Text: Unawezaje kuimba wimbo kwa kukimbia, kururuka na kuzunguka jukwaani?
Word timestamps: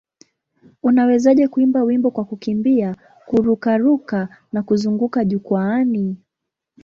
Unawezaje 0.83 1.47
kuimba 1.47 1.83
wimbo 1.83 2.11
kwa 2.11 2.25
kukimbia, 2.25 2.95
kururuka 3.25 4.27
na 4.53 4.63
kuzunguka 4.63 5.25
jukwaani? 5.25 6.17